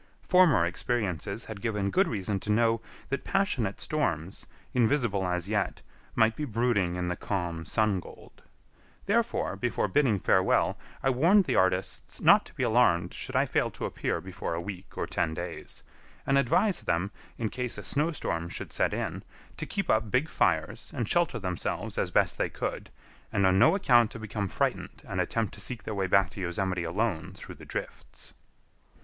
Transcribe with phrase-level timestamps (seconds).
[0.23, 5.83] Former experiences had given good reason to know that passionate storms, invisible as yet,
[6.15, 8.41] might be brooding in the calm sun gold;
[9.05, 13.69] therefore, before bidding farewell, I warned the artists not to be alarmed should I fail
[13.69, 15.83] to appear before a week or ten days,
[16.25, 19.21] and advised them, in case a snow storm should set in,
[19.57, 22.89] to keep up big fires and shelter themselves as best they could,
[23.31, 26.41] and on no account to become frightened and attempt to seek their way back to
[26.41, 28.33] Yosemite alone through the drifts.